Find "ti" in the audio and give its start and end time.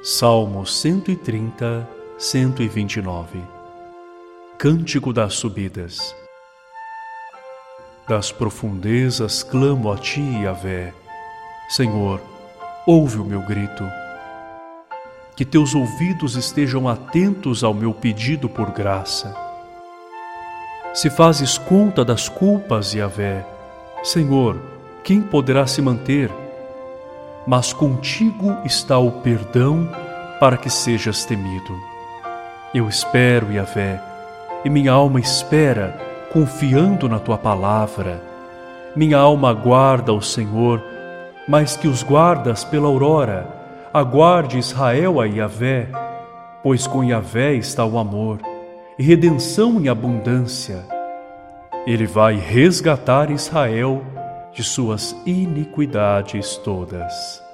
9.96-10.20